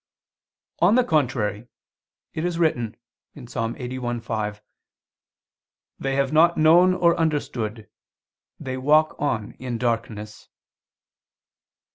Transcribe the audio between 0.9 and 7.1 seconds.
the contrary, It is written (Ps. 81:5): "They have not known